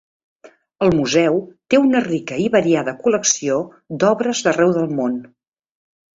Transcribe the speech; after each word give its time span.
El 0.85 0.93
museu 0.99 1.37
té 1.73 1.79
una 1.81 2.01
rica 2.05 2.39
i 2.45 2.47
variada 2.57 2.95
col·lecció 3.05 3.59
d'obres 4.05 4.43
d'arreu 4.49 4.75
del 4.81 4.91
món. 5.03 5.23